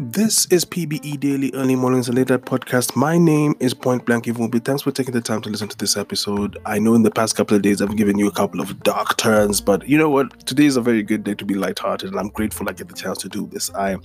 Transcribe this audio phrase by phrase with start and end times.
[0.00, 2.94] This is PBE Daily Early Mornings and Late Night Podcast.
[2.94, 4.64] My name is Point Blank Ivumbi.
[4.64, 6.56] Thanks for taking the time to listen to this episode.
[6.64, 9.16] I know in the past couple of days I've given you a couple of dark
[9.16, 10.46] turns, but you know what?
[10.46, 12.94] Today is a very good day to be lighthearted, and I'm grateful I get the
[12.94, 13.74] chance to do this.
[13.74, 13.96] I,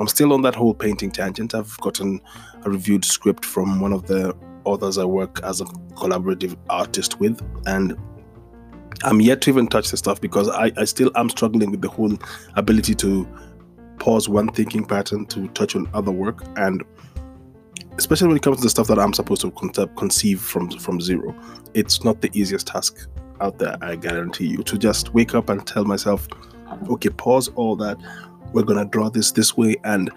[0.00, 1.54] I'm still on that whole painting tangent.
[1.54, 2.20] I've gotten
[2.64, 7.40] a reviewed script from one of the authors I work as a collaborative artist with,
[7.66, 7.96] and
[9.04, 11.88] I'm yet to even touch the stuff because I, I still am struggling with the
[11.88, 12.18] whole
[12.56, 13.28] ability to
[13.98, 16.82] pause one thinking pattern to touch on other work and
[17.98, 19.50] especially when it comes to the stuff that I'm supposed to
[19.96, 21.34] conceive from from zero.
[21.74, 23.08] It's not the easiest task
[23.40, 24.62] out there, I guarantee you.
[24.62, 26.28] To just wake up and tell myself,
[26.88, 27.98] okay, pause all that.
[28.52, 30.10] We're gonna draw this this way and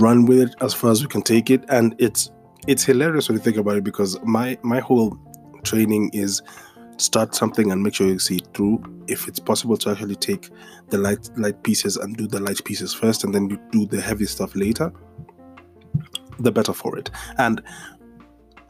[0.00, 1.64] run with it as far as we can take it.
[1.68, 2.30] And it's
[2.66, 5.18] it's hilarious when you think about it because my my whole
[5.62, 6.42] training is
[6.98, 8.82] start something and make sure you see it through.
[9.06, 10.50] If it's possible to actually take
[10.90, 14.00] the light light pieces and do the light pieces first, and then you do the
[14.00, 14.92] heavy stuff later,
[16.38, 17.10] the better for it.
[17.38, 17.62] And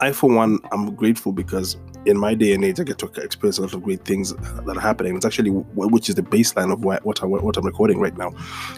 [0.01, 3.57] I, for one, I'm grateful because in my day and age, I get to experience
[3.57, 5.15] a lot of great things that are happening.
[5.17, 8.31] It's actually which is the baseline of what I, what I'm recording right now.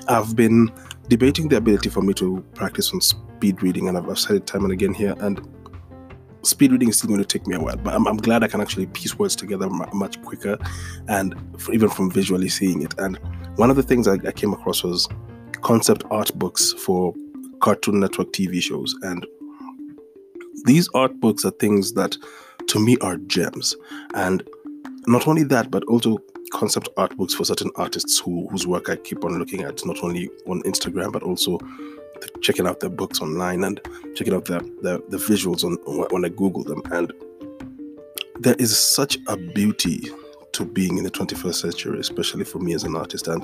[0.07, 0.71] I've been
[1.09, 4.47] debating the ability for me to practice on speed reading, and I've, I've said it
[4.47, 5.15] time and again here.
[5.19, 5.47] And
[6.43, 8.47] speed reading is still going to take me a while, but I'm, I'm glad I
[8.47, 10.57] can actually piece words together much quicker
[11.07, 11.35] and
[11.71, 12.93] even from visually seeing it.
[12.97, 13.17] And
[13.55, 15.07] one of the things I, I came across was
[15.61, 17.13] concept art books for
[17.61, 18.95] Cartoon Network TV shows.
[19.03, 19.25] And
[20.65, 22.17] these art books are things that
[22.67, 23.75] to me are gems.
[24.13, 24.43] And
[25.07, 26.19] not only that, but also
[26.51, 30.03] concept art books for certain artists who, whose work I keep on looking at, not
[30.03, 31.59] only on Instagram, but also
[32.41, 33.79] checking out their books online and
[34.15, 35.73] checking out the, the, the visuals on
[36.09, 36.81] when I Google them.
[36.91, 37.11] And
[38.39, 40.09] there is such a beauty
[40.53, 43.43] to being in the 21st century, especially for me as an artist, and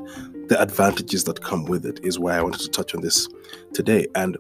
[0.50, 3.28] the advantages that come with it is why I wanted to touch on this
[3.73, 4.08] today.
[4.16, 4.38] And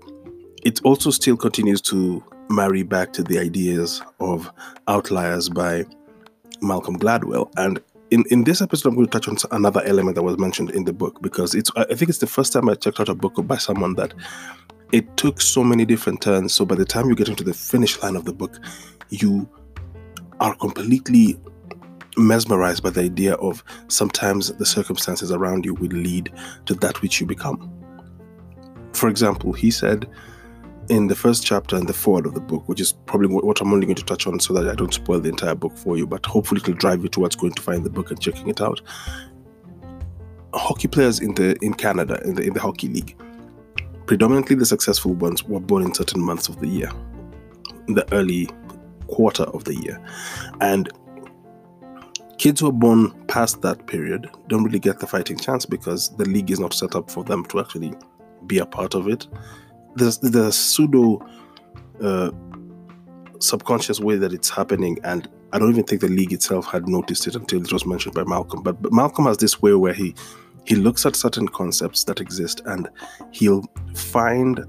[0.63, 4.51] it also still continues to marry back to the ideas of
[4.87, 5.85] Outliers by
[6.61, 7.51] Malcolm Gladwell.
[7.57, 7.79] And
[8.11, 10.85] in, in this episode, I'm going to touch on another element that was mentioned in
[10.85, 13.35] the book because it's I think it's the first time I checked out a book
[13.45, 14.13] by someone that
[14.91, 16.53] it took so many different turns.
[16.53, 18.59] So by the time you get into the finish line of the book,
[19.09, 19.49] you
[20.39, 21.39] are completely
[22.17, 26.31] mesmerized by the idea of sometimes the circumstances around you will lead
[26.65, 27.71] to that which you become.
[28.93, 30.07] For example, he said
[30.89, 33.73] in the first chapter and the foreword of the book, which is probably what I'm
[33.73, 36.07] only going to touch on so that I don't spoil the entire book for you,
[36.07, 38.81] but hopefully it'll drive you towards going to find the book and checking it out.
[40.53, 43.15] Hockey players in the in Canada in the in the hockey league,
[44.05, 46.91] predominantly the successful ones were born in certain months of the year,
[47.87, 48.49] the early
[49.07, 50.01] quarter of the year,
[50.61, 50.89] and
[52.37, 56.25] kids who are born past that period don't really get the fighting chance because the
[56.25, 57.93] league is not set up for them to actually
[58.45, 59.27] be a part of it
[59.97, 61.25] the the pseudo
[62.01, 62.31] uh,
[63.39, 67.27] subconscious way that it's happening, and I don't even think the league itself had noticed
[67.27, 68.63] it until it was mentioned by Malcolm.
[68.63, 70.13] But, but Malcolm has this way where he
[70.65, 72.89] he looks at certain concepts that exist and
[73.31, 73.63] he'll
[73.95, 74.65] find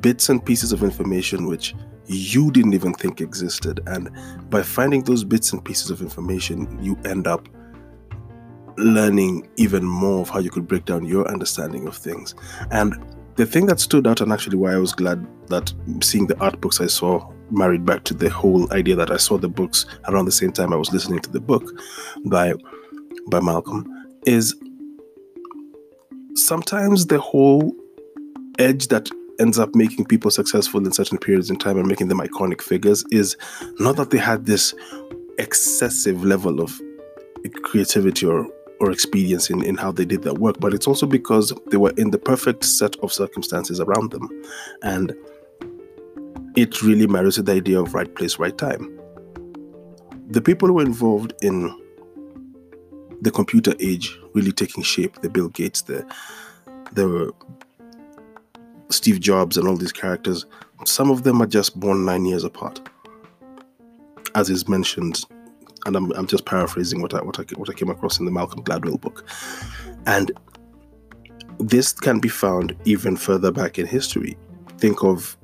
[0.00, 1.74] bits and pieces of information which
[2.06, 3.80] you didn't even think existed.
[3.86, 4.10] And
[4.50, 7.48] by finding those bits and pieces of information, you end up
[8.76, 12.34] learning even more of how you could break down your understanding of things.
[12.70, 12.94] And
[13.36, 15.72] the thing that stood out and actually why I was glad that
[16.02, 19.38] seeing the art books I saw married back to the whole idea that I saw
[19.38, 21.64] the books around the same time I was listening to the book
[22.26, 22.54] by
[23.28, 23.86] by Malcolm
[24.26, 24.54] is
[26.34, 27.74] sometimes the whole
[28.58, 29.10] edge that
[29.40, 33.04] ends up making people successful in certain periods in time and making them iconic figures
[33.10, 33.36] is
[33.78, 34.74] not that they had this
[35.38, 36.80] excessive level of
[37.64, 38.46] creativity or
[38.82, 41.92] or experience in, in how they did their work, but it's also because they were
[41.96, 44.28] in the perfect set of circumstances around them.
[44.82, 45.14] And
[46.56, 48.98] it really with the idea of right place, right time.
[50.28, 51.72] The people who were involved in
[53.20, 56.04] the computer age really taking shape, the Bill Gates, the
[56.94, 57.32] the
[58.90, 60.44] Steve Jobs and all these characters,
[60.84, 62.80] some of them are just born nine years apart.
[64.34, 65.24] As is mentioned
[65.86, 68.30] and I'm, I'm just paraphrasing what I, what I what I came across in the
[68.30, 69.26] Malcolm Gladwell book,
[70.06, 70.30] and
[71.58, 74.36] this can be found even further back in history.
[74.78, 75.36] Think of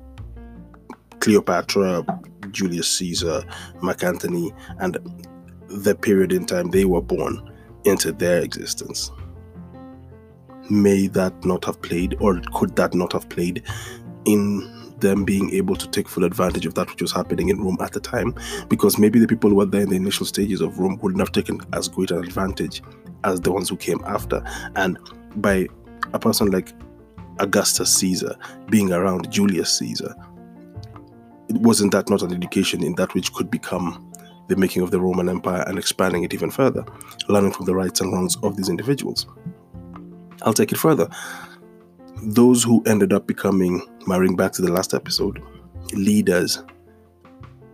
[1.19, 2.05] Cleopatra,
[2.51, 3.43] Julius Caesar,
[3.81, 4.97] Mark Antony, and
[5.67, 7.51] the period in time they were born
[7.85, 9.11] into their existence.
[10.69, 13.63] May that not have played, or could that not have played
[14.25, 17.77] in them being able to take full advantage of that which was happening in Rome
[17.81, 18.33] at the time,
[18.67, 21.31] because maybe the people who were there in the initial stages of Rome wouldn't have
[21.31, 22.81] taken as great an advantage
[23.23, 24.43] as the ones who came after.
[24.75, 24.97] And
[25.35, 25.67] by
[26.13, 26.73] a person like
[27.39, 28.35] Augustus Caesar
[28.69, 30.15] being around Julius Caesar,
[31.47, 34.05] it wasn't that not an education in that which could become
[34.49, 36.83] the making of the Roman Empire and expanding it even further,
[37.27, 39.25] learning from the rights and wrongs of these individuals.
[40.41, 41.07] I'll take it further.
[42.21, 45.41] Those who ended up becoming, marrying back to the last episode,
[45.93, 46.63] leaders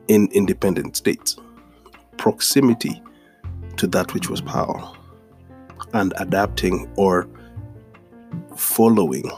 [0.10, 1.38] in independent states,
[2.18, 3.02] proximity
[3.78, 4.92] to that which was power,
[5.94, 7.28] and adapting or
[8.58, 9.32] following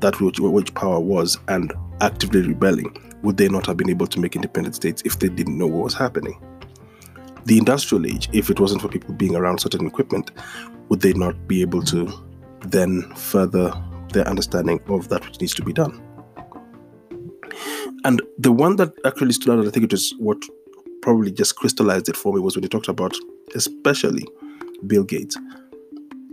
[0.00, 4.18] that which, which power was and actively rebelling, would they not have been able to
[4.18, 6.36] make independent states if they didn't know what was happening?
[7.44, 10.32] The industrial age, if it wasn't for people being around certain equipment,
[10.88, 12.12] would they not be able to
[12.66, 13.72] then further
[14.12, 16.00] their understanding of that which needs to be done?
[18.04, 20.42] And the one that actually stood out, and I think it was what
[21.02, 23.14] probably just crystallized it for me, was when he talked about,
[23.54, 24.24] especially
[24.86, 25.36] Bill Gates.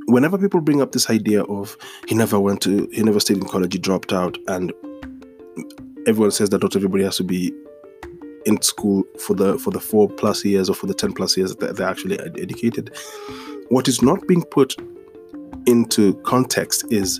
[0.08, 1.78] Whenever people bring up this idea of
[2.08, 4.74] he never went to, he never stayed in college, he dropped out, and
[6.08, 7.54] everyone says that not everybody has to be
[8.46, 11.56] in school for the for the four plus years or for the 10 plus years
[11.58, 12.90] that they're actually educated
[13.68, 14.76] what is not being put
[15.68, 17.20] into context is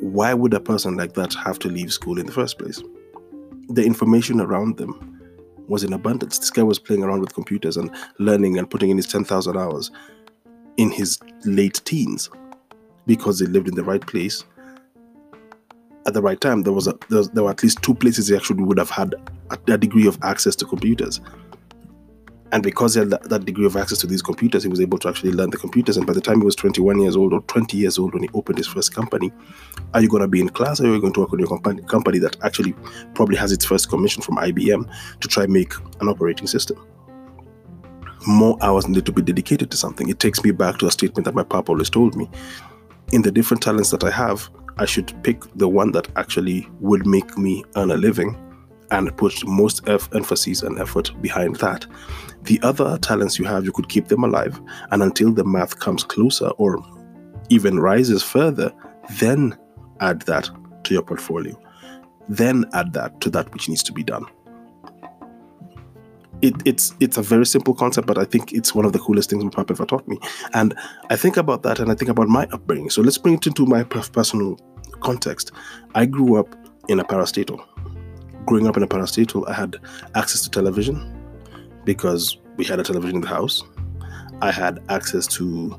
[0.00, 2.82] why would a person like that have to leave school in the first place
[3.70, 5.18] the information around them
[5.68, 6.38] was in abundance.
[6.38, 9.90] This guy was playing around with computers and learning and putting in his 10,000 hours
[10.78, 12.30] in his late teens
[13.06, 14.44] because he lived in the right place
[16.06, 16.62] at the right time.
[16.62, 18.90] There was a there, was, there were at least two places he actually would have
[18.90, 19.14] had
[19.50, 21.20] a, a degree of access to computers.
[22.50, 24.98] And because he had that, that, degree of access to these computers, he was able
[24.98, 25.96] to actually learn the computers.
[25.96, 28.30] And by the time he was 21 years old or 20 years old when he
[28.32, 29.30] opened his first company,
[29.92, 31.48] are you going to be in class or are you going to work on your
[31.48, 32.74] company, company that actually
[33.14, 34.90] probably has its first commission from IBM
[35.20, 36.82] to try make an operating system?
[38.26, 40.08] More hours need to be dedicated to something.
[40.08, 42.30] It takes me back to a statement that my papa always told me.
[43.12, 44.48] In the different talents that I have,
[44.78, 48.36] I should pick the one that actually would make me earn a living
[48.90, 51.86] and put most emphasis and effort behind that.
[52.42, 56.04] The other talents you have, you could keep them alive, and until the math comes
[56.04, 56.78] closer or
[57.50, 58.72] even rises further,
[59.18, 59.56] then
[60.00, 60.48] add that
[60.84, 61.58] to your portfolio.
[62.28, 64.26] Then add that to that which needs to be done.
[66.40, 69.30] It, it's it's a very simple concept, but I think it's one of the coolest
[69.30, 70.18] things my papa ever taught me.
[70.54, 70.72] And
[71.10, 72.90] I think about that, and I think about my upbringing.
[72.90, 74.56] So let's bring it into my personal
[75.00, 75.50] context.
[75.96, 76.54] I grew up
[76.88, 77.60] in a parastatal
[78.48, 79.76] growing up in a parastatal, I had
[80.14, 80.96] access to television
[81.84, 83.62] because we had a television in the house.
[84.40, 85.78] I had access to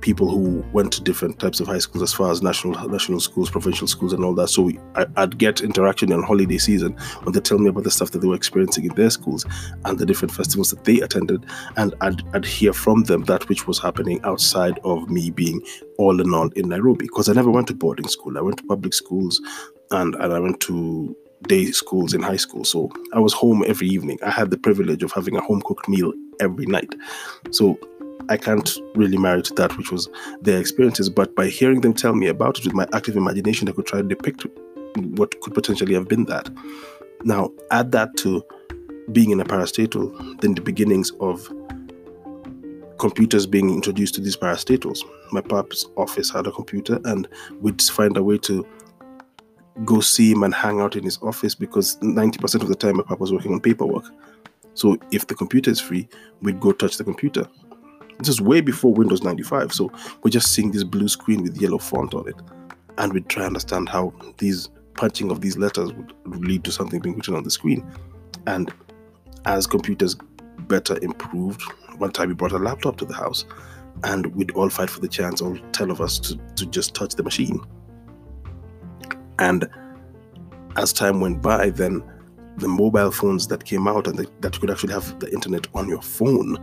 [0.00, 3.50] people who went to different types of high schools as far as national national schools,
[3.50, 4.48] provincial schools, and all that.
[4.48, 6.92] So we, I, would get interaction on holiday season
[7.24, 9.44] when they tell me about the stuff that they were experiencing in their schools
[9.84, 11.44] and the different festivals that they attended,
[11.76, 15.60] and I'd, I'd hear from them that which was happening outside of me being
[15.98, 18.38] all in all in Nairobi because I never went to boarding school.
[18.38, 19.40] I went to public schools,
[19.90, 22.64] and, and I went to day schools in high school.
[22.64, 24.18] So I was home every evening.
[24.24, 26.94] I had the privilege of having a home cooked meal every night.
[27.50, 27.78] So
[28.28, 30.08] I can't really marry to that, which was
[30.40, 31.08] their experiences.
[31.08, 34.02] But by hearing them tell me about it with my active imagination, I could try
[34.02, 34.46] to depict
[34.96, 36.48] what could potentially have been that.
[37.24, 38.42] Now, add that to
[39.12, 41.48] being in a parastatal, then the beginnings of
[42.98, 45.00] computers being introduced to these parastatals.
[45.30, 47.28] My pap's office had a computer, and
[47.60, 48.66] we'd find a way to
[49.84, 53.02] go see him and hang out in his office because 90% of the time my
[53.02, 54.04] papa was working on paperwork.
[54.74, 56.08] So if the computer is free,
[56.42, 57.46] we'd go touch the computer.
[58.18, 59.72] This is way before Windows 95.
[59.72, 59.92] So
[60.22, 62.36] we're just seeing this blue screen with yellow font on it.
[62.98, 66.72] And we'd try to understand how these punching of these letters would, would lead to
[66.72, 67.86] something being written on the screen.
[68.46, 68.72] And
[69.44, 70.16] as computers
[70.60, 71.62] better improved,
[71.98, 73.44] one time we brought a laptop to the house
[74.04, 77.14] and we'd all fight for the chance, all 10 of us, to, to just touch
[77.14, 77.60] the machine.
[79.38, 79.68] And
[80.76, 82.02] as time went by, then
[82.56, 85.66] the mobile phones that came out and the, that you could actually have the internet
[85.74, 86.56] on your phone,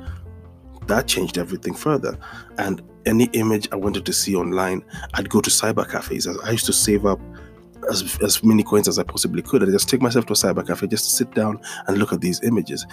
[0.87, 2.17] that changed everything further.
[2.57, 6.27] And any image I wanted to see online, I'd go to cyber cafes.
[6.27, 7.19] I used to save up
[7.89, 9.61] as, as many coins as I possibly could.
[9.61, 12.21] and just take myself to a cyber cafe just to sit down and look at
[12.21, 12.85] these images.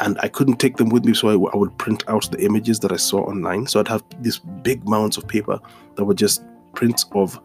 [0.00, 2.78] And I couldn't take them with me, so I, I would print out the images
[2.80, 3.66] that I saw online.
[3.66, 5.58] So I'd have these big mounds of paper
[5.96, 7.40] that were just prints of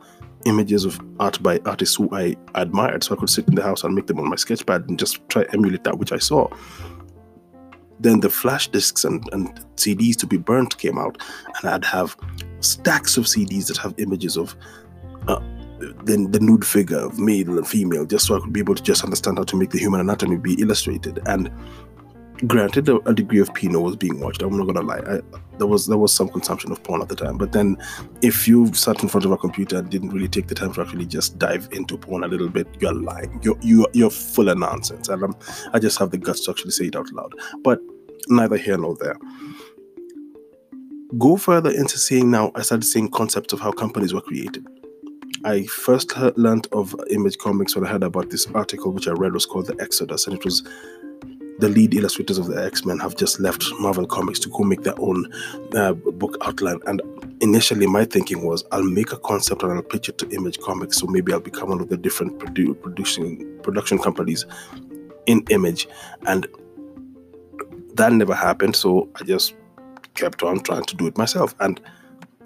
[0.46, 3.04] images of art by artists who I admired.
[3.04, 5.28] So I could sit in the house and make them on my sketchpad and just
[5.30, 6.48] try emulate that which I saw.
[8.00, 11.22] Then the flash discs and, and CDs to be burnt came out,
[11.62, 12.18] and I'd have
[12.60, 14.56] stacks of CDs that have images of
[15.28, 15.40] uh,
[15.80, 18.84] the, the nude figure of male and female, just so I could be able to
[18.84, 21.20] just understand how to make the human anatomy be illustrated.
[21.26, 21.50] And
[22.48, 24.42] granted a, degree of Pinot was being watched.
[24.42, 25.00] I'm not gonna lie.
[25.00, 25.22] I,
[25.58, 27.38] there was there was some consumption of porn at the time.
[27.38, 27.78] But then,
[28.22, 30.82] if you sat in front of a computer and didn't really take the time to
[30.82, 33.40] actually just dive into porn a little bit, you're lying.
[33.44, 35.10] You're you you're full of nonsense.
[35.10, 35.36] And I'm,
[35.74, 37.34] I just have the guts to actually say it out loud.
[37.64, 37.80] But
[38.28, 39.18] neither here nor there.
[41.18, 42.52] Go further into seeing now.
[42.56, 44.66] I started seeing concepts of how companies were created.
[45.46, 49.12] I first heard, learned of Image Comics when I heard about this article, which I
[49.12, 50.66] read was called The Exodus, and it was
[51.60, 54.84] the lead illustrators of the X Men have just left Marvel Comics to go make
[54.84, 55.32] their own
[55.76, 56.80] uh, book outline.
[56.88, 57.02] And
[57.42, 60.98] initially, my thinking was I'll make a concept and I'll pitch it to Image Comics,
[60.98, 64.46] so maybe I'll become one of the different produ- producing production companies
[65.26, 65.88] in Image.
[66.26, 66.48] And
[67.96, 69.54] that never happened, so I just
[70.16, 71.56] kept on trying to do it myself.
[71.60, 71.80] And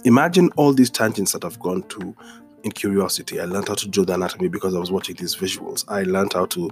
[0.03, 2.15] imagine all these tangents that I've gone to
[2.63, 3.39] in curiosity.
[3.39, 5.85] I learned how to draw the anatomy because I was watching these visuals.
[5.87, 6.69] I learned how to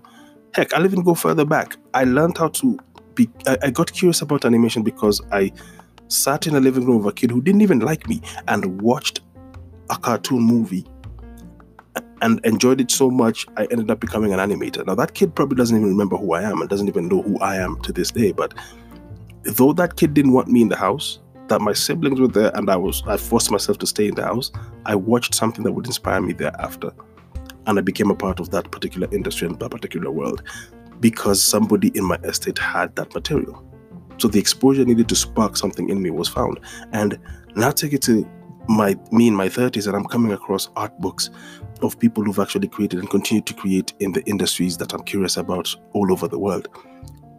[0.56, 1.76] Heck, I'll even go further back.
[1.94, 2.80] I learned how to
[3.14, 5.52] be, I, I got curious about animation because I
[6.08, 9.20] sat in a living room of a kid who didn't even like me and watched
[9.90, 10.86] a cartoon movie
[12.22, 14.86] and enjoyed it so much I ended up becoming an animator.
[14.88, 17.38] Now that kid probably doesn't even remember who I am and doesn't even know who
[17.40, 18.32] I am to this day.
[18.32, 18.54] But
[19.44, 21.20] though that kid didn't want me in the house,
[21.50, 24.24] that my siblings were there and I was I forced myself to stay in the
[24.24, 24.54] house,
[24.86, 26.92] I watched something that would inspire me thereafter
[27.68, 30.44] and I became a part of that particular industry and that particular world
[31.00, 33.64] because somebody in my estate had that material.
[34.18, 36.60] So the exposure needed to spark something in me was found.
[36.94, 37.20] And
[37.56, 38.30] now take it to
[38.68, 41.30] my me in my 30s and I'm coming across art books
[41.82, 45.38] of people who've actually created and continue to create in the industries that I'm curious
[45.38, 46.68] about all over the world.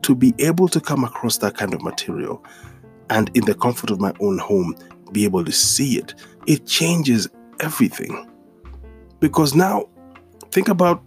[0.02, 2.44] To be able to come across that kind of material
[3.10, 4.76] and in the comfort of my own home
[5.12, 6.14] be able to see it,
[6.46, 7.28] it changes
[7.60, 8.30] everything.
[9.18, 9.88] Because now
[10.56, 11.02] think about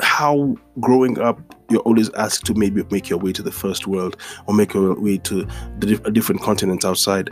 [0.00, 1.38] how growing up
[1.70, 4.16] you're always asked to maybe make your way to the first world
[4.48, 5.46] or make your way to
[5.78, 7.30] the different continents outside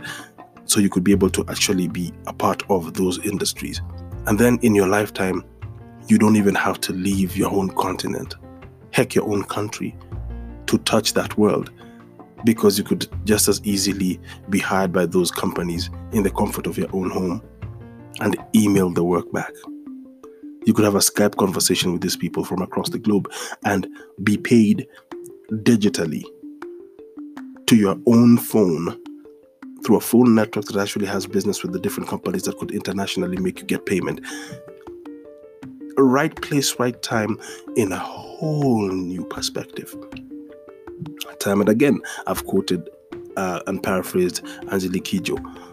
[0.63, 3.81] so you could be able to actually be a part of those industries.
[4.27, 5.43] And then in your lifetime
[6.07, 8.35] you don't even have to leave your own continent.
[8.91, 9.97] Heck your own country
[10.67, 11.69] to touch that world
[12.45, 16.77] because you could just as easily be hired by those companies in the comfort of
[16.77, 17.43] your own home
[18.21, 19.51] and email the work back
[20.65, 23.31] you could have a Skype conversation with these people from across the globe
[23.65, 23.87] and
[24.23, 24.87] be paid
[25.51, 26.23] digitally
[27.67, 28.99] to your own phone
[29.85, 33.37] through a phone network that actually has business with the different companies that could internationally
[33.37, 34.21] make you get payment.
[35.97, 37.37] Right place, right time
[37.75, 39.95] in a whole new perspective.
[41.39, 42.89] Time and again, I've quoted
[43.35, 45.72] uh, and paraphrased Angelique Kidjo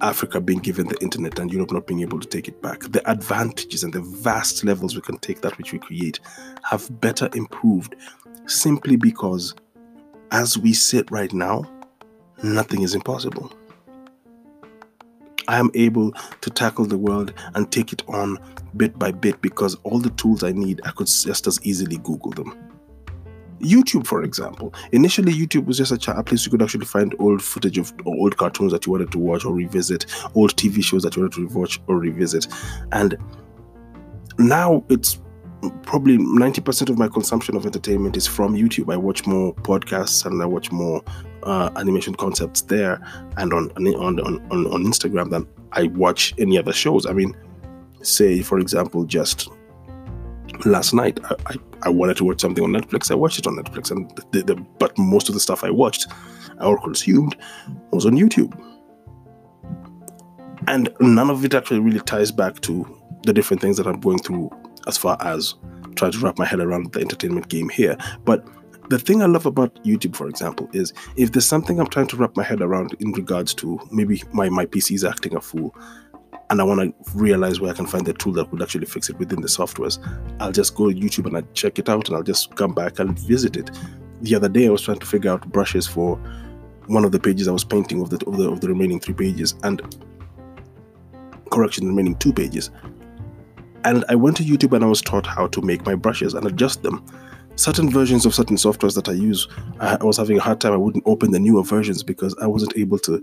[0.00, 2.80] Africa being given the internet and Europe not being able to take it back.
[2.80, 6.20] The advantages and the vast levels we can take that which we create
[6.62, 7.96] have better improved
[8.46, 9.54] simply because
[10.30, 11.64] as we sit right now,
[12.42, 13.52] nothing is impossible.
[15.48, 16.12] I am able
[16.42, 18.38] to tackle the world and take it on
[18.76, 22.32] bit by bit because all the tools I need, I could just as easily Google
[22.32, 22.67] them.
[23.60, 24.74] YouTube, for example.
[24.92, 28.72] Initially, YouTube was just a, place you could actually find old footage of old cartoons
[28.72, 31.80] that you wanted to watch or revisit, old TV shows that you wanted to watch
[31.86, 32.46] or revisit.
[32.92, 33.16] And
[34.38, 35.20] now it's
[35.82, 38.92] probably 90% of my consumption of entertainment is from YouTube.
[38.92, 41.02] I watch more podcasts and I watch more
[41.42, 43.00] uh, animation concepts there
[43.36, 47.06] and on, on, on, on Instagram than I watch any other shows.
[47.06, 47.36] I mean,
[48.02, 49.48] say, for example, just
[50.64, 53.10] last night I, I, I, wanted to watch something on Netflix.
[53.10, 56.06] I watched it on Netflix, and the, the, but most of the stuff I watched
[56.60, 57.36] or consumed
[57.92, 58.52] was on YouTube,
[60.66, 62.86] and none of it actually really ties back to
[63.24, 64.50] the different things that I'm going through
[64.86, 65.54] as far as
[65.96, 67.96] trying to wrap my head around the entertainment game here.
[68.24, 68.46] But
[68.88, 72.16] the thing I love about YouTube, for example, is if there's something I'm trying to
[72.16, 75.76] wrap my head around in regards to maybe my my PC is acting a fool,
[76.50, 79.10] and I want to realize where I can find the tool that would actually fix
[79.10, 79.98] it within the softwares,
[80.40, 82.98] I'll just go to YouTube and I check it out and I'll just come back
[82.98, 83.70] and visit it.
[84.22, 86.16] The other day I was trying to figure out brushes for
[86.86, 89.14] one of the pages I was painting of the of the, of the remaining three
[89.14, 89.82] pages and
[91.50, 92.70] correction the remaining two pages.
[93.84, 96.46] And I went to YouTube and I was taught how to make my brushes and
[96.46, 97.04] adjust them.
[97.56, 99.48] Certain versions of certain softwares that I use,
[99.80, 100.72] I was having a hard time.
[100.72, 103.20] I wouldn't open the newer versions because I wasn't able to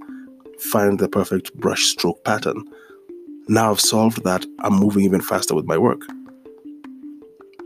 [0.59, 2.63] find the perfect brush stroke pattern.
[3.47, 6.01] Now I've solved that, I'm moving even faster with my work.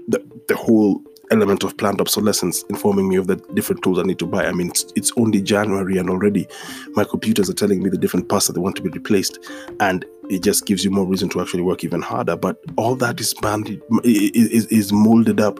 [0.07, 4.19] The, the whole element of planned obsolescence informing me of the different tools I need
[4.19, 4.45] to buy.
[4.45, 6.47] I mean, it's, it's, only January and already
[6.93, 9.39] my computers are telling me the different parts that they want to be replaced.
[9.79, 12.35] And it just gives you more reason to actually work even harder.
[12.35, 15.59] But all that is banded, is, is molded up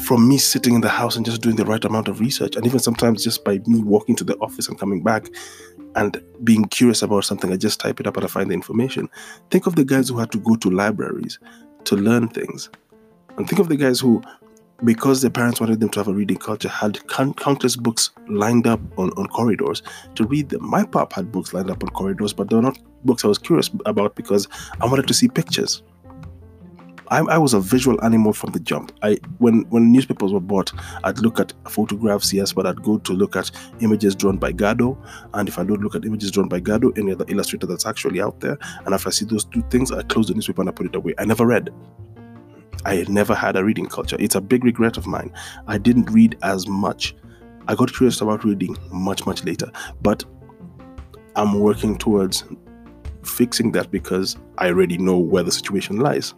[0.00, 2.56] from me sitting in the house and just doing the right amount of research.
[2.56, 5.28] And even sometimes just by me walking to the office and coming back
[5.96, 9.08] and being curious about something, I just type it up and I find the information.
[9.50, 11.38] Think of the guys who had to go to libraries
[11.84, 12.70] to learn things.
[13.36, 14.22] And think of the guys who,
[14.84, 18.80] because their parents wanted them to have a reading culture, had countless books lined up
[18.98, 19.82] on, on corridors
[20.16, 20.68] to read them.
[20.68, 23.38] My pop had books lined up on corridors, but they were not books I was
[23.38, 24.48] curious about because
[24.80, 25.82] I wanted to see pictures.
[27.14, 28.90] I, I, was a visual animal from the jump.
[29.02, 30.72] I when when newspapers were bought,
[31.04, 34.98] I'd look at photographs, yes, but I'd go to look at images drawn by Gado,
[35.32, 38.20] and if I don't look at images drawn by Gado, any other illustrator that's actually
[38.20, 40.72] out there, and if I see those two things, I close the newspaper and I
[40.72, 41.14] put it away.
[41.16, 41.70] I never read.
[42.84, 44.16] I never had a reading culture.
[44.18, 45.32] It's a big regret of mine.
[45.68, 47.14] I didn't read as much.
[47.68, 49.70] I got curious about reading much much later,
[50.02, 50.24] but
[51.36, 52.42] I'm working towards
[53.22, 56.34] fixing that because I already know where the situation lies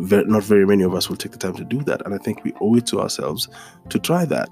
[0.00, 2.04] very, not very many of us will take the time to do that.
[2.04, 3.48] And I think we owe it to ourselves
[3.88, 4.48] to try that.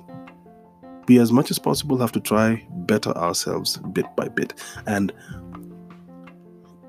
[1.09, 4.52] We, as much as possible, have to try better ourselves bit by bit.
[4.87, 5.12] And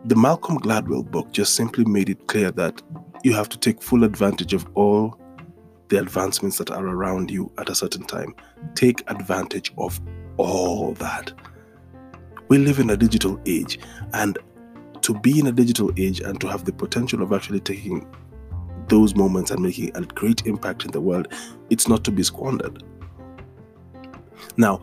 [0.06, 2.82] the Malcolm Gladwell book just simply made it clear that
[3.24, 5.18] you have to take full advantage of all
[5.88, 8.36] the advancements that are around you at a certain time.
[8.75, 10.00] Take advantage of
[10.38, 11.32] all that.
[12.50, 13.80] We live in a digital age,
[14.13, 14.38] and
[15.01, 18.08] to be in a digital age and to have the potential of actually taking
[18.89, 21.27] those moments and making a great impact in the world,
[21.69, 22.84] it's not to be squandered.
[24.58, 24.81] Now,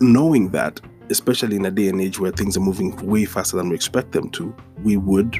[0.00, 3.68] knowing that, especially in a day and age where things are moving way faster than
[3.68, 5.32] we expect them to, we would,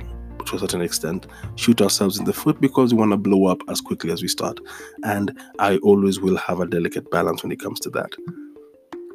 [0.46, 3.62] to a certain extent, shoot ourselves in the foot because we want to blow up
[3.68, 4.60] as quickly as we start.
[5.04, 8.12] And I always will have a delicate balance when it comes to that.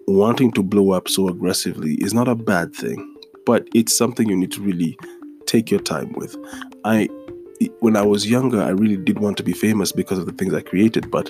[0.08, 4.36] Wanting to blow up so aggressively is not a bad thing, but it's something you
[4.36, 4.98] need to really
[5.46, 6.36] take your time with.
[6.84, 7.10] I
[7.80, 10.54] when I was younger, I really did want to be famous because of the things
[10.54, 11.30] I created, but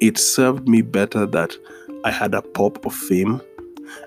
[0.00, 1.56] it served me better that
[2.04, 3.40] I had a pop of fame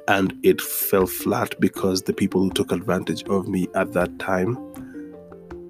[0.08, 4.58] and it fell flat because the people who took advantage of me at that time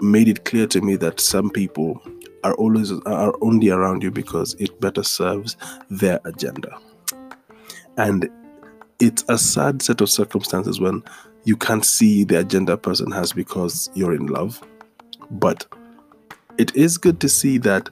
[0.01, 2.01] made it clear to me that some people
[2.43, 5.57] are always are only around you because it better serves
[5.89, 6.77] their agenda.
[7.97, 8.29] And
[8.99, 11.03] it's a sad set of circumstances when
[11.45, 14.61] you can't see the agenda a person has because you're in love.
[15.31, 15.65] But
[16.57, 17.89] it is good to see that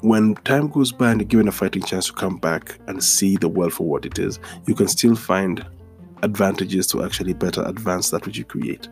[0.00, 3.36] when time goes by and you're given a fighting chance to come back and see
[3.36, 5.64] the world for what it is, you can still find
[6.22, 8.88] advantages to actually better advance that which you create.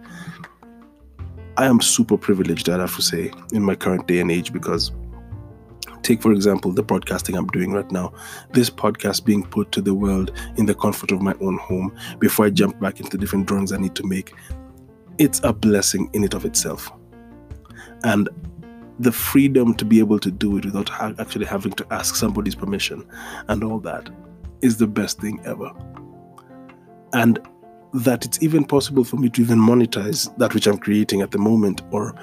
[1.57, 4.93] I am super privileged, i have to say, in my current day and age because
[6.03, 8.11] take for example the broadcasting i'm doing right now
[8.53, 12.47] this podcast being put to the world in the comfort of my own home before
[12.47, 14.33] i jump back into different drawings i need to make
[15.19, 16.91] it's a blessing in it of itself
[18.05, 18.29] and
[18.99, 22.55] the freedom to be able to do it without ha- actually having to ask somebody's
[22.55, 23.07] permission
[23.49, 24.11] and all that
[24.61, 25.71] is the best thing ever.
[27.13, 27.39] And
[27.95, 31.39] that it's even possible for me to even monetize that which I'm creating at the
[31.39, 32.15] moment, or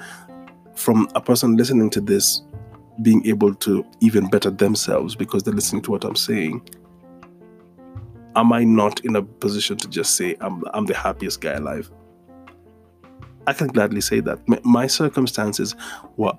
[0.74, 2.42] from a person listening to this
[3.02, 6.66] being able to even better themselves because they're listening to what I'm saying.
[8.34, 11.90] Am I not in a position to just say I'm, I'm the happiest guy alive?
[13.48, 14.38] I can gladly say that.
[14.62, 15.74] My circumstances
[16.18, 16.34] were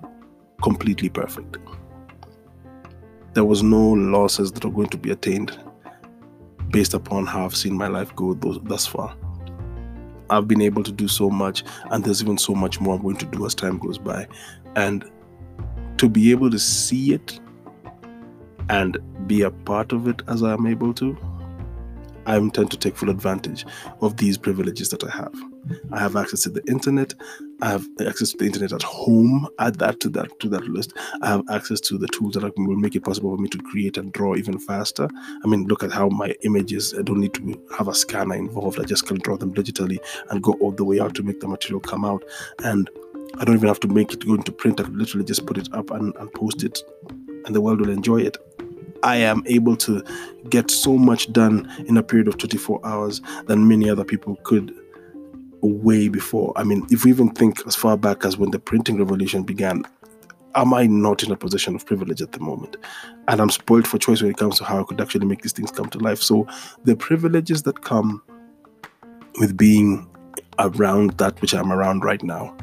[0.62, 1.58] completely perfect.
[3.34, 5.58] There was no losses that are going to be attained
[6.70, 9.16] based upon how I've seen my life go thus far.
[10.30, 13.16] I've been able to do so much, and there's even so much more I'm going
[13.16, 14.28] to do as time goes by.
[14.76, 15.04] And
[15.96, 17.40] to be able to see it
[18.68, 18.96] and
[19.26, 21.18] be a part of it as I am able to,
[22.26, 23.66] I intend to take full advantage
[24.00, 25.49] of these privileges that I have.
[25.92, 27.14] I have access to the internet.
[27.62, 29.48] I have access to the internet at home.
[29.58, 30.94] Add that to that to that list.
[31.22, 33.96] I have access to the tools that will make it possible for me to create
[33.96, 35.08] and draw even faster.
[35.44, 36.94] I mean, look at how my images.
[36.98, 38.80] I don't need to have a scanner involved.
[38.80, 39.98] I just can draw them digitally
[40.30, 42.24] and go all the way out to make the material come out.
[42.64, 42.88] And
[43.38, 44.80] I don't even have to make it go into print.
[44.80, 46.80] I literally just put it up and, and post it,
[47.44, 48.36] and the world will enjoy it.
[49.02, 50.02] I am able to
[50.48, 54.74] get so much done in a period of 24 hours than many other people could
[55.62, 56.52] way before.
[56.56, 59.84] I mean, if we even think as far back as when the printing revolution began,
[60.54, 62.76] am I not in a position of privilege at the moment?
[63.28, 65.52] And I'm spoiled for choice when it comes to how I could actually make these
[65.52, 66.20] things come to life.
[66.20, 66.46] So
[66.84, 68.22] the privileges that come
[69.38, 70.08] with being
[70.58, 72.56] around that which I'm around right now,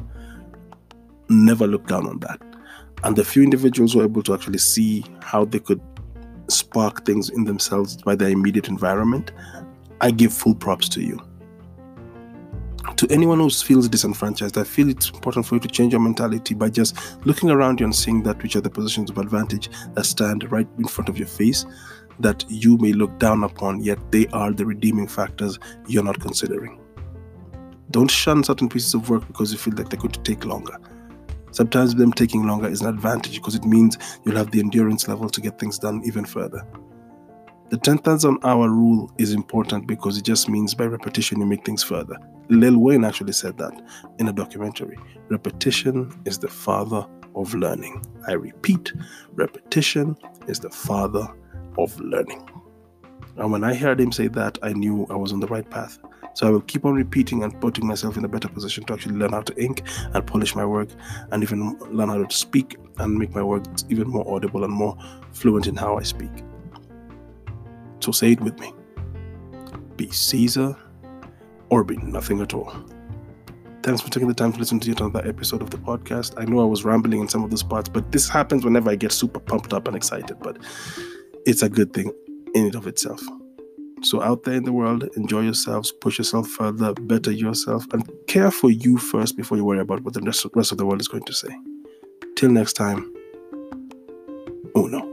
[1.28, 2.40] never look down on that.
[3.04, 5.80] And the few individuals who are able to actually see how they could
[6.48, 9.32] spark things in themselves by their immediate environment,
[10.00, 11.20] I give full props to you
[12.98, 16.52] to anyone who feels disenfranchised, I feel it's important for you to change your mentality
[16.54, 20.04] by just looking around you and seeing that which are the positions of advantage that
[20.04, 21.64] stand right in front of your face
[22.18, 26.80] that you may look down upon, yet they are the redeeming factors you're not considering.
[27.92, 30.76] Don't shun certain pieces of work because you feel like they're going to take longer.
[31.52, 35.30] Sometimes them taking longer is an advantage because it means you'll have the endurance level
[35.30, 36.66] to get things done even further.
[37.70, 41.84] The 10,000 hour rule is important because it just means by repetition you make things
[41.84, 42.18] further.
[42.48, 43.80] Lil Wayne actually said that
[44.18, 44.98] in a documentary.
[45.28, 48.04] Repetition is the father of learning.
[48.26, 48.92] I repeat,
[49.34, 51.28] repetition is the father
[51.76, 52.48] of learning.
[53.36, 55.98] And when I heard him say that, I knew I was on the right path.
[56.34, 59.16] So I will keep on repeating and putting myself in a better position to actually
[59.16, 59.82] learn how to ink
[60.12, 60.88] and polish my work
[61.30, 64.96] and even learn how to speak and make my work even more audible and more
[65.32, 66.30] fluent in how I speak.
[68.00, 68.72] So say it with me
[69.96, 70.76] be Caesar
[71.70, 72.72] or be nothing at all.
[73.82, 76.34] Thanks for taking the time to listen to yet another episode of the podcast.
[76.36, 78.96] I know I was rambling in some of those parts, but this happens whenever I
[78.96, 80.58] get super pumped up and excited, but
[81.46, 82.12] it's a good thing
[82.54, 83.20] in and of itself.
[84.02, 88.50] So, out there in the world, enjoy yourselves, push yourself further, better yourself, and care
[88.50, 90.20] for you first before you worry about what the
[90.54, 91.48] rest of the world is going to say.
[92.36, 93.12] Till next time,
[94.76, 95.07] uno.